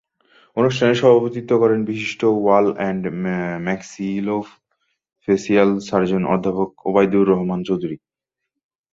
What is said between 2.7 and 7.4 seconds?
and maxillofacial surgeon অধ্যাপক ওবাইদুর